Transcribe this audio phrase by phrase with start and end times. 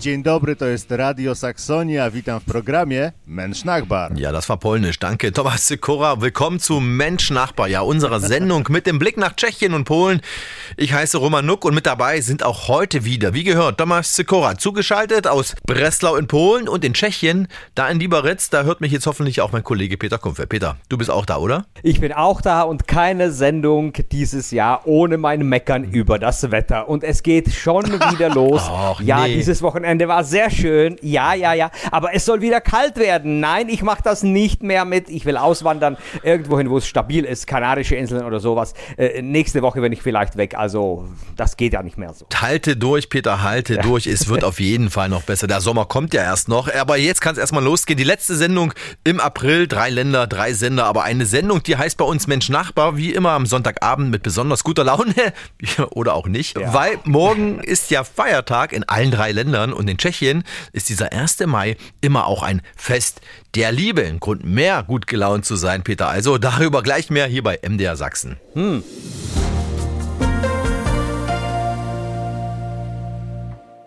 [0.00, 2.10] Dzień dobry, to jest Radio Saxonia.
[2.10, 4.12] Witam w programie Mensch Nachbar.
[4.16, 4.98] Ja, das war polnisch.
[4.98, 6.22] Danke, Thomas Sikora.
[6.22, 10.22] Willkommen zu Mensch Nachbar, ja, unserer Sendung mit dem Blick nach Tschechien und Polen.
[10.78, 14.56] Ich heiße Roman Nuck und mit dabei sind auch heute wieder, wie gehört, Thomas Sikora,
[14.56, 18.40] zugeschaltet aus Breslau in Polen und in Tschechien, da in Liberec.
[18.50, 20.46] Da hört mich jetzt hoffentlich auch mein Kollege Peter Kumpfer.
[20.46, 21.66] Peter, du bist auch da, oder?
[21.82, 26.88] Ich bin auch da und keine Sendung dieses Jahr ohne mein Meckern über das Wetter.
[26.88, 28.62] Und es geht schon wieder los.
[28.66, 29.34] Och, ja, nee.
[29.34, 30.96] dieses Wochenende war sehr schön.
[31.02, 31.70] Ja, ja, ja.
[31.90, 33.40] Aber es soll wieder kalt werden.
[33.40, 35.08] Nein, ich mache das nicht mehr mit.
[35.08, 37.46] Ich will auswandern irgendwohin, wo es stabil ist.
[37.46, 38.74] Kanarische Inseln oder sowas.
[38.96, 40.54] Äh, nächste Woche bin ich vielleicht weg.
[40.56, 42.26] Also, das geht ja nicht mehr so.
[42.34, 44.06] Halte durch, Peter, halte durch.
[44.06, 45.46] Es wird auf jeden Fall noch besser.
[45.46, 46.72] Der Sommer kommt ja erst noch.
[46.74, 47.96] Aber jetzt kann es erstmal losgehen.
[47.96, 48.72] Die letzte Sendung
[49.04, 49.66] im April.
[49.66, 50.86] Drei Länder, drei Sender.
[50.86, 52.96] Aber eine Sendung, die heißt bei uns Mensch Nachbar.
[52.96, 55.14] Wie immer am Sonntagabend mit besonders guter Laune.
[55.90, 56.58] Oder auch nicht.
[56.58, 56.72] Ja.
[56.74, 59.72] Weil morgen ist ja Feiertag in allen drei Ländern.
[59.80, 61.40] Und in Tschechien ist dieser 1.
[61.46, 63.22] Mai immer auch ein Fest
[63.54, 64.04] der Liebe.
[64.04, 66.10] Ein Grund mehr gut gelaunt zu sein, Peter.
[66.10, 68.36] Also darüber gleich mehr hier bei MDR Sachsen.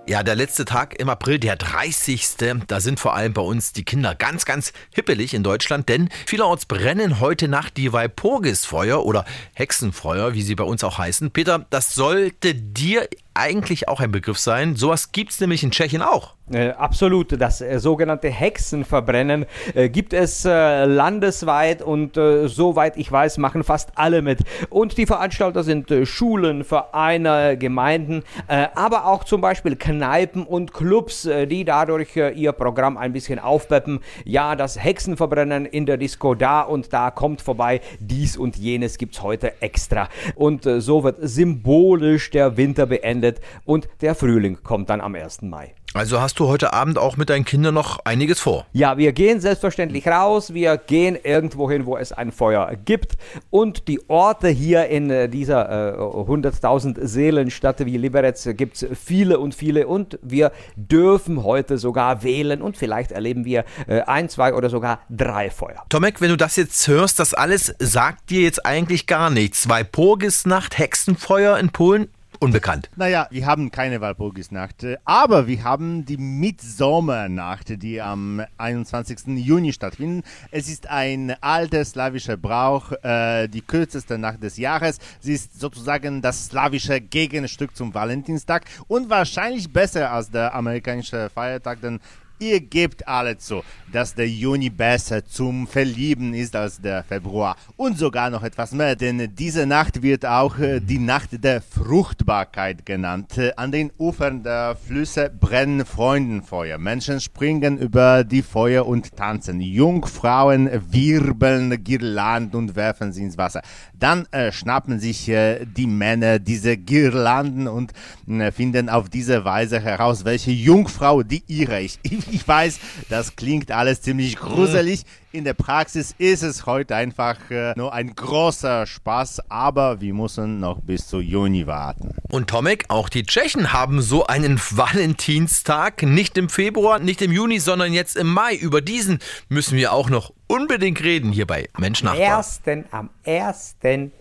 [0.08, 2.28] Ja, der letzte Tag im April, der 30.
[2.68, 6.66] Da sind vor allem bei uns die Kinder ganz, ganz hippelig in Deutschland, denn vielerorts
[6.66, 11.32] brennen heute Nacht die Walpurgisfeuer oder Hexenfeuer, wie sie bei uns auch heißen.
[11.32, 14.76] Peter, das sollte dir eigentlich auch ein Begriff sein.
[14.76, 16.36] Sowas gibt's nämlich in Tschechien auch.
[16.52, 17.40] Äh, absolut.
[17.42, 23.64] Das äh, sogenannte Hexenverbrennen äh, gibt es äh, landesweit und äh, soweit ich weiß, machen
[23.64, 24.40] fast alle mit.
[24.70, 31.24] Und die Veranstalter sind äh, Schulen, Vereine, Gemeinden, aber auch zum Beispiel Kneipen und Clubs,
[31.24, 34.00] die dadurch ihr Programm ein bisschen aufpeppen.
[34.26, 37.82] Ja, das Hexenverbrennen in der Disco da und da kommt vorbei.
[38.00, 40.10] Dies und jenes gibt's heute extra.
[40.36, 43.23] Und so wird symbolisch der Winter beendet
[43.66, 45.42] und der Frühling kommt dann am 1.
[45.44, 45.74] Mai.
[45.96, 48.66] Also hast du heute Abend auch mit deinen Kindern noch einiges vor.
[48.74, 53.14] Ja, wir gehen selbstverständlich raus, wir gehen irgendwo hin, wo es ein Feuer gibt
[53.52, 59.38] und die Orte hier in äh, dieser äh, 100.000 Seelenstadt wie Liberec gibt es viele
[59.38, 64.56] und viele und wir dürfen heute sogar wählen und vielleicht erleben wir äh, ein, zwei
[64.56, 65.86] oder sogar drei Feuer.
[65.90, 69.70] Tomek, wenn du das jetzt hörst, das alles sagt dir jetzt eigentlich gar nichts.
[69.70, 72.10] Walpurgisnacht, Hexenfeuer in Polen,
[72.44, 72.90] unbekannt.
[72.96, 79.38] Naja, wir haben keine Walpurgisnacht, äh, aber wir haben die Mitsommernacht, die am 21.
[79.38, 80.26] Juni stattfindet.
[80.52, 85.00] Es ist ein alter slawischer Brauch, äh, die kürzeste Nacht des Jahres.
[85.22, 91.82] Sie ist sozusagen das slawische Gegenstück zum Valentinstag und wahrscheinlich besser als der amerikanische Feiertag,
[91.82, 92.00] denn
[92.44, 97.56] Ihr gebt alle zu, dass der Juni besser zum Verlieben ist als der Februar.
[97.78, 102.86] Und sogar noch etwas mehr, denn diese Nacht wird auch äh, die Nacht der Fruchtbarkeit
[102.86, 103.38] genannt.
[103.38, 106.78] Äh, An den Ufern der Flüsse brennen Freudenfeuer.
[106.80, 109.62] Menschen springen über die Feuer und tanzen.
[109.62, 113.62] Jungfrauen wirbeln Girlanden und werfen sie ins Wasser.
[113.98, 117.94] Dann äh, schnappen sich äh, die Männer diese Girlanden und
[118.28, 122.02] äh, finden auf diese Weise heraus, welche Jungfrau die ihre ist.
[122.44, 122.80] Ich, weiß,
[123.10, 125.04] das klingt alles ziemlich gruselig.
[125.32, 130.60] In der Praxis ist es heute einfach äh, nur ein großer Spaß, aber wir müssen
[130.60, 132.16] noch bis zu Juni warten.
[132.30, 136.04] Und Tomek, auch die Tschechen haben so einen Valentinstag.
[136.04, 138.56] Nicht im Februar, nicht im Juni, sondern jetzt im Mai.
[138.56, 142.20] Über diesen müssen wir auch noch unbedingt reden hier bei Mensch Nachbar.
[142.20, 144.12] Ersten, am ersten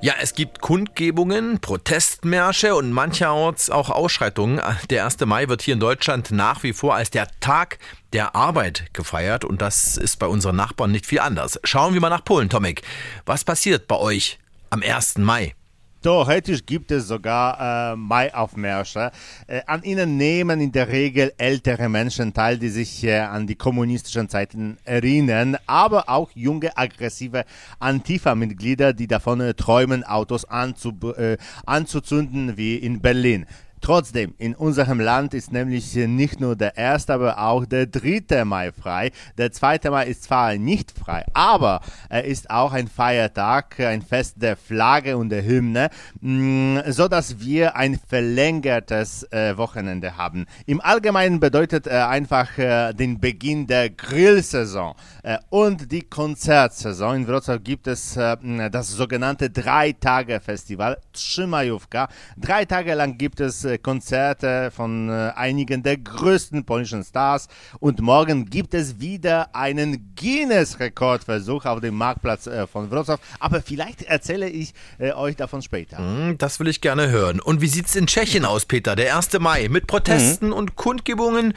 [0.00, 4.62] Ja, es gibt Kundgebungen, Protestmärsche und mancherorts auch Ausschreitungen.
[4.90, 5.18] Der 1.
[5.26, 7.80] Mai wird hier in Deutschland nach wie vor als der Tag
[8.12, 11.58] der Arbeit gefeiert und das ist bei unseren Nachbarn nicht viel anders.
[11.64, 12.82] Schauen wir mal nach Polen, Tomek.
[13.26, 14.38] Was passiert bei euch
[14.70, 15.18] am 1.
[15.18, 15.56] Mai?
[16.00, 19.10] Theoretisch gibt es sogar äh, Maiaufmärsche.
[19.48, 23.56] Äh, an ihnen nehmen in der Regel ältere Menschen teil, die sich äh, an die
[23.56, 27.44] kommunistischen Zeiten erinnern, aber auch junge, aggressive
[27.80, 31.36] Antifa-Mitglieder, die davon träumen, Autos äh,
[31.66, 33.46] anzuzünden, wie in Berlin.
[33.80, 38.44] Trotzdem, in unserem Land ist nämlich nicht nur der 1., aber auch der 3.
[38.44, 39.12] Mai frei.
[39.36, 39.90] Der 2.
[39.90, 45.16] Mai ist zwar nicht frei, aber er ist auch ein Feiertag, ein Fest der Flagge
[45.16, 45.90] und der Hymne,
[46.20, 50.46] mh, so dass wir ein verlängertes äh, Wochenende haben.
[50.66, 57.16] Im Allgemeinen bedeutet er einfach äh, den Beginn der Grillsaison äh, und die Konzertsaison.
[57.16, 58.36] In Wrocław gibt es äh,
[58.70, 62.08] das sogenannte Drei-Tage-Festival, Trzymajówka.
[62.36, 67.48] Drei Tage lang gibt es äh, Konzerte von äh, einigen der größten polnischen Stars.
[67.80, 73.18] Und morgen gibt es wieder einen Guinness-Rekordversuch auf dem Marktplatz äh, von Wrocław.
[73.40, 75.98] Aber vielleicht erzähle ich äh, euch davon später.
[75.98, 77.40] Hm, das will ich gerne hören.
[77.40, 78.96] Und wie sieht es in Tschechien aus, Peter?
[78.96, 79.38] Der 1.
[79.40, 80.52] Mai mit Protesten mhm.
[80.54, 81.52] und Kundgebungen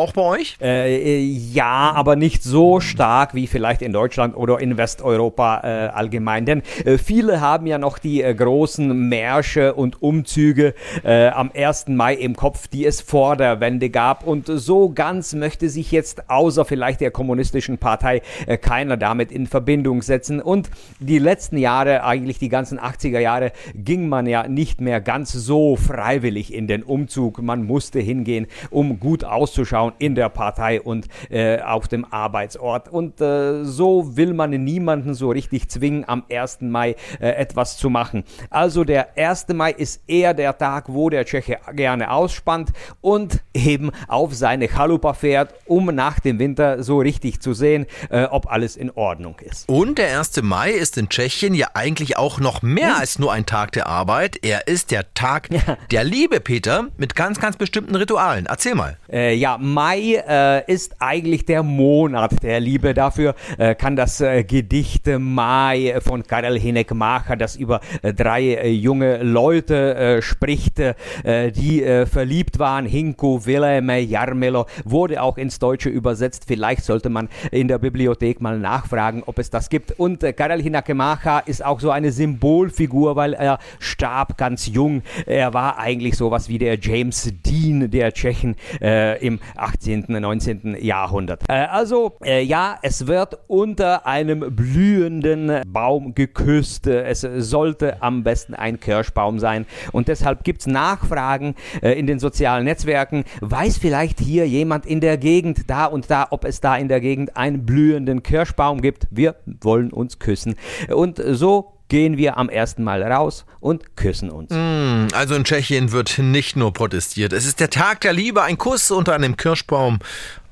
[0.00, 0.56] auch bei euch?
[0.60, 6.46] Äh, ja, aber nicht so stark wie vielleicht in Deutschland oder in Westeuropa äh, allgemein.
[6.46, 10.74] Denn äh, viele haben ja noch die äh, großen Märsche und Umzüge
[11.04, 11.88] äh, am 1.
[11.88, 14.26] Mai im Kopf, die es vor der Wende gab.
[14.26, 19.46] Und so ganz möchte sich jetzt außer vielleicht der kommunistischen Partei äh, keiner damit in
[19.46, 20.40] Verbindung setzen.
[20.40, 25.32] Und die letzten Jahre, eigentlich die ganzen 80er Jahre, ging man ja nicht mehr ganz
[25.32, 27.42] so freiwillig in den Umzug.
[27.42, 32.88] Man musste hingehen, um gut auszuschauen Frauen in der Partei und äh, auf dem Arbeitsort.
[32.88, 36.58] Und äh, so will man niemanden so richtig zwingen, am 1.
[36.60, 38.24] Mai äh, etwas zu machen.
[38.50, 39.48] Also der 1.
[39.54, 42.70] Mai ist eher der Tag, wo der Tscheche gerne ausspannt
[43.00, 48.24] und eben auf seine Chalupa fährt, um nach dem Winter so richtig zu sehen, äh,
[48.24, 49.68] ob alles in Ordnung ist.
[49.68, 50.42] Und der 1.
[50.42, 53.00] Mai ist in Tschechien ja eigentlich auch noch mehr hm?
[53.00, 54.38] als nur ein Tag der Arbeit.
[54.42, 55.76] Er ist der Tag ja.
[55.90, 58.46] der Liebe, Peter, mit ganz, ganz bestimmten Ritualen.
[58.46, 58.96] Erzähl mal.
[59.10, 62.92] Äh, ja, Mai äh, ist eigentlich der Monat der Liebe.
[62.92, 68.54] Dafür äh, kann das äh, Gedicht Mai von Karel Hinek Macher, das über äh, drei
[68.54, 70.78] äh, junge Leute spricht,
[71.24, 72.86] die verliebt waren.
[72.86, 76.44] Hinko, Wilhelm, Jarmelo, wurde auch ins Deutsche übersetzt.
[76.46, 79.98] Vielleicht sollte man in der Bibliothek mal nachfragen, ob es das gibt.
[79.98, 85.02] Und Karel Hinek Macher ist auch so eine Symbolfigur, weil er starb ganz jung.
[85.26, 90.76] Er war eigentlich sowas wie der James Dean der Tschechen im 18., 19.
[90.80, 91.42] Jahrhundert.
[91.48, 96.86] Äh, also äh, ja, es wird unter einem blühenden Baum geküsst.
[96.86, 99.66] Es sollte am besten ein Kirschbaum sein.
[99.92, 103.24] Und deshalb gibt es Nachfragen äh, in den sozialen Netzwerken.
[103.40, 107.00] Weiß vielleicht hier jemand in der Gegend, da und da, ob es da in der
[107.00, 109.06] Gegend einen blühenden Kirschbaum gibt?
[109.10, 110.56] Wir wollen uns küssen.
[110.88, 114.50] Und so gehen wir am ersten Mal raus und küssen uns.
[114.50, 117.34] Mm, also in Tschechien wird nicht nur protestiert.
[117.34, 119.98] Es ist der Tag der Liebe, ein Kuss unter einem Kirschbaum,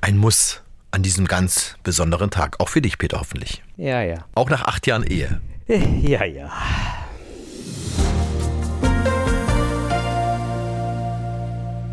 [0.01, 2.59] ein Muss an diesem ganz besonderen Tag.
[2.59, 3.63] Auch für dich, Peter, hoffentlich.
[3.77, 4.25] Ja, ja.
[4.35, 5.41] Auch nach acht Jahren Ehe.
[6.01, 6.51] Ja, ja.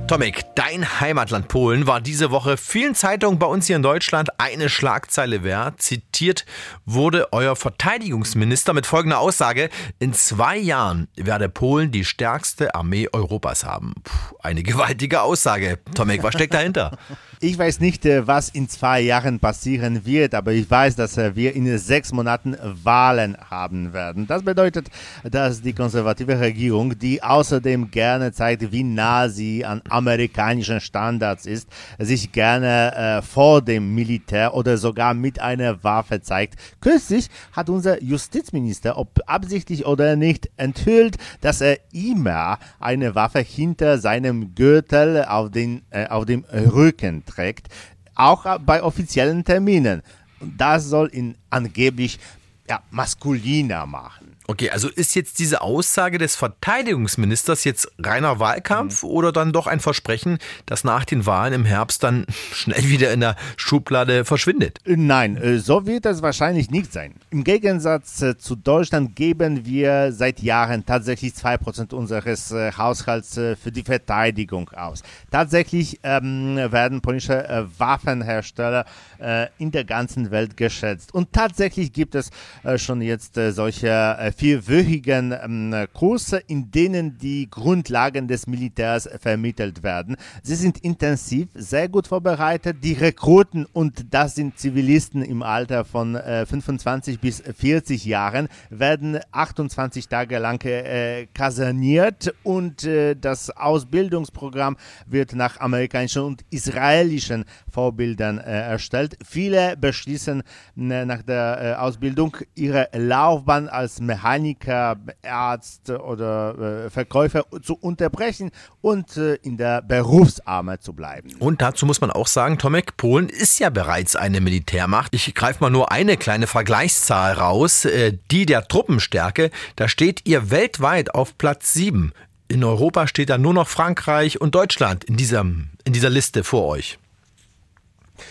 [0.08, 4.68] Tomek, dein Heimatland Polen war diese Woche vielen Zeitungen bei uns hier in Deutschland eine
[4.68, 5.82] Schlagzeile wert.
[5.82, 6.46] Zitiert
[6.84, 9.68] wurde euer Verteidigungsminister mit folgender Aussage:
[9.98, 13.94] In zwei Jahren werde Polen die stärkste Armee Europas haben.
[14.04, 15.80] Puh, eine gewaltige Aussage.
[15.96, 16.96] Tomek, was steckt dahinter?
[17.38, 21.36] Ich weiß nicht, äh, was in zwei Jahren passieren wird, aber ich weiß, dass äh,
[21.36, 24.26] wir in sechs Monaten Wahlen haben werden.
[24.26, 24.88] Das bedeutet,
[25.22, 31.68] dass die konservative Regierung, die außerdem gerne zeigt, wie nah sie an amerikanischen Standards ist,
[31.98, 36.58] sich gerne äh, vor dem Militär oder sogar mit einer Waffe zeigt.
[36.80, 43.98] Kürzlich hat unser Justizminister, ob absichtlich oder nicht, enthüllt, dass er immer eine Waffe hinter
[43.98, 47.68] seinem Gürtel auf, den, äh, auf dem Rücken trägt,
[48.14, 50.02] auch bei offiziellen Terminen.
[50.40, 52.18] Das soll ihn angeblich
[52.68, 54.36] ja, maskuliner machen.
[54.48, 59.08] Okay, also ist jetzt diese Aussage des Verteidigungsministers jetzt reiner Wahlkampf mhm.
[59.08, 63.20] oder dann doch ein Versprechen, das nach den Wahlen im Herbst dann schnell wieder in
[63.20, 64.78] der Schublade verschwindet?
[64.84, 67.14] Nein, äh, so wird es wahrscheinlich nicht sein.
[67.30, 73.72] Im Gegensatz äh, zu Deutschland geben wir seit Jahren tatsächlich 2% unseres äh, Haushalts für
[73.72, 75.02] die Verteidigung aus.
[75.30, 78.84] Tatsächlich ähm, werden polnische Waffenhersteller
[79.18, 81.14] äh, in der ganzen Welt geschätzt.
[81.14, 82.30] Und tatsächlich gibt es
[82.76, 90.16] schon jetzt solche vierwöchigen ähm, Kurse, in denen die Grundlagen des Militärs vermittelt werden.
[90.42, 92.78] Sie sind intensiv, sehr gut vorbereitet.
[92.82, 99.18] Die Rekruten, und das sind Zivilisten im Alter von äh, 25 bis 40 Jahren, werden
[99.32, 108.38] 28 Tage lang äh, kaserniert und äh, das Ausbildungsprogramm wird nach amerikanischen und israelischen Vorbildern
[108.38, 109.16] äh, erstellt.
[109.24, 110.42] Viele beschließen
[110.76, 118.50] äh, nach der äh, Ausbildung ihre Laufbahn als Mechaniker Arzt oder äh, Verkäufer zu unterbrechen
[118.80, 121.30] und äh, in der Berufsarmut zu bleiben.
[121.38, 125.14] Und dazu muss man auch sagen, Tomek, Polen ist ja bereits eine Militärmacht.
[125.14, 129.50] Ich greife mal nur eine kleine Vergleichszahl raus, äh, die der Truppenstärke.
[129.76, 132.12] Da steht ihr weltweit auf Platz 7.
[132.48, 136.66] In Europa steht da nur noch Frankreich und Deutschland in, diesem, in dieser Liste vor
[136.66, 136.98] euch.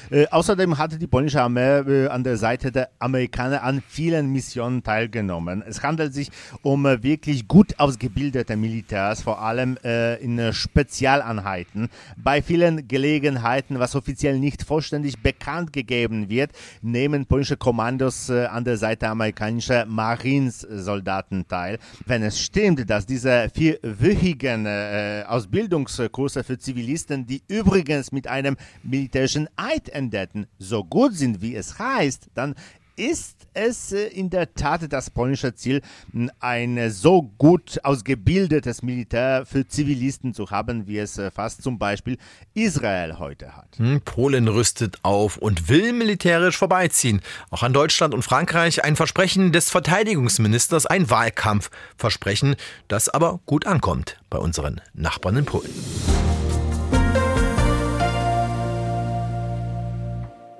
[0.09, 4.83] Äh, außerdem hatte die polnische Armee äh, an der Seite der Amerikaner an vielen Missionen
[4.83, 5.63] teilgenommen.
[5.67, 6.29] Es handelt sich
[6.61, 11.89] um äh, wirklich gut ausgebildete Militärs, vor allem äh, in äh, Spezialeinheiten.
[12.17, 16.51] Bei vielen Gelegenheiten, was offiziell nicht vollständig bekannt gegeben wird,
[16.81, 21.79] nehmen polnische Kommandos an der Seite amerikanischer Marines-Soldaten teil.
[22.05, 24.67] Wenn es stimmt, dass diese vierwöchigen
[25.27, 31.77] Ausbildungskurse für Zivilisten, die übrigens mit einem militärischen Eid endeten, so gut sind, wie es
[31.77, 32.55] heißt, dann
[32.97, 35.81] ist es äh, in der Tat das polnische Ziel,
[36.39, 42.17] ein so gut ausgebildetes Militär für Zivilisten zu haben, wie es äh, fast zum Beispiel
[42.53, 43.77] Israel heute hat.
[43.77, 47.21] Hm, Polen rüstet auf und will militärisch vorbeiziehen.
[47.49, 52.55] Auch an Deutschland und Frankreich ein Versprechen des Verteidigungsministers, ein Wahlkampfversprechen,
[52.87, 55.73] das aber gut ankommt bei unseren Nachbarn in Polen.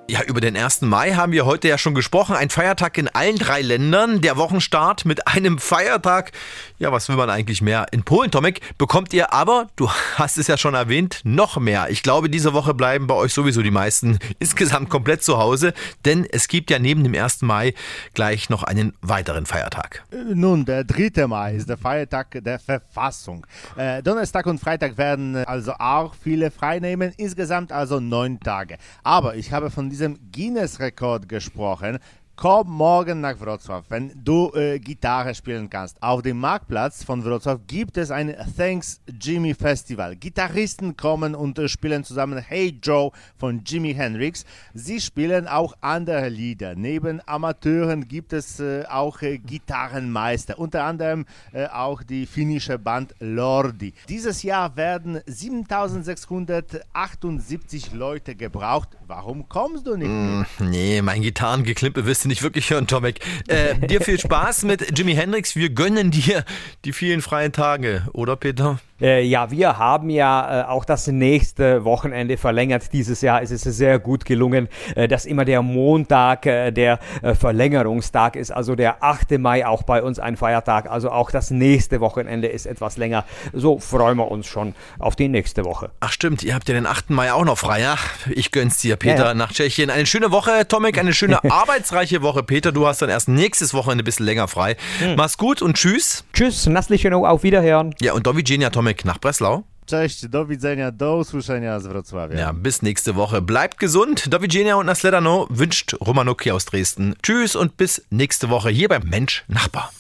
[0.08, 0.82] Ja, über den 1.
[0.82, 2.36] Mai haben wir heute ja schon gesprochen.
[2.36, 4.22] Ein Feiertag in allen drei Ländern.
[4.22, 6.32] Der Wochenstart mit einem Feiertag.
[6.78, 7.88] Ja, was will man eigentlich mehr?
[7.92, 11.90] In Polen, Tomek, bekommt ihr aber, du hast es ja schon erwähnt, noch mehr.
[11.90, 15.74] Ich glaube, diese Woche bleiben bei euch sowieso die meisten insgesamt komplett zu Hause,
[16.06, 17.42] denn es gibt ja neben dem 1.
[17.42, 17.74] Mai
[18.14, 20.04] gleich noch einen weiteren Feiertag.
[20.12, 21.26] Äh, nun, der 3.
[21.26, 23.48] Mai ist der Feiertag der Verfassung.
[23.76, 28.78] Äh, Donnerstag und Freitag werden also auch viele freinehmen, insgesamt also neun Tage.
[29.02, 32.00] Aber ich habe von diesem Guinness-Rekord gesprochen.
[32.38, 36.04] Komm morgen nach Wrocław, wenn du äh, Gitarre spielen kannst.
[36.04, 40.18] Auf dem Marktplatz von Wrocław gibt es ein Thanks Jimmy Festival.
[40.18, 44.44] Gitarristen kommen und äh, spielen zusammen Hey Joe von Jimi Hendrix.
[44.74, 46.76] Sie spielen auch andere Lieder.
[46.76, 53.16] Neben Amateuren gibt es äh, auch äh, Gitarrenmeister, unter anderem äh, auch die finnische Band
[53.20, 53.94] Lordi.
[54.10, 58.90] Dieses Jahr werden 7678 Leute gebraucht.
[59.08, 60.10] Warum kommst du nicht?
[60.10, 63.20] Mm, nee, mein Gitarrengeklimpe wirst du nicht wirklich hören, Tomek.
[63.48, 65.56] Äh, dir viel Spaß mit Jimi Hendrix.
[65.56, 66.44] Wir gönnen dir
[66.84, 68.80] die vielen freien Tage, oder Peter?
[69.02, 72.94] Äh, ja, wir haben ja äh, auch das nächste Wochenende verlängert.
[72.94, 77.36] Dieses Jahr ist es sehr gut gelungen, äh, dass immer der Montag äh, der äh,
[77.36, 79.38] Verlängerungstag ist, also der 8.
[79.38, 80.90] Mai auch bei uns ein Feiertag.
[80.90, 83.26] Also auch das nächste Wochenende ist etwas länger.
[83.52, 85.92] So freuen wir uns schon auf die nächste Woche.
[86.00, 87.10] Ach stimmt, ihr habt ja den 8.
[87.10, 87.96] Mai auch noch frei, ja?
[88.30, 89.34] Ich gönn's dir, Peter, ja, ja.
[89.34, 89.90] nach Tschechien.
[89.90, 92.44] Eine schöne Woche, Tomek, eine schöne arbeitsreiche Woche.
[92.44, 94.78] Peter, du hast dann erst nächstes Wochenende ein bisschen länger frei.
[95.00, 95.16] Hm.
[95.18, 96.24] Mach's gut und tschüss.
[96.32, 97.94] Tschüss, nassliche auf Wiederhören.
[98.00, 98.85] Ja, und Dovi Genia, Tomek.
[98.86, 99.64] Tomek nach Breslau.
[99.86, 102.40] Cześć, do widzenia, do usłyszenia z Wrocławia.
[102.40, 103.42] Ja, bis nächste Woche.
[103.42, 104.28] Bleibt gesund.
[104.28, 107.16] Do widzenia und Nasledano wünscht Romanuki aus Dresden.
[107.24, 109.92] Tschüss und bis nächste Woche hier beim Mensch Nachbar.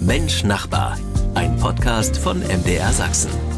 [0.00, 0.98] Mensch Nachbar,
[1.34, 3.51] ein Podcast von MDR Sachsen.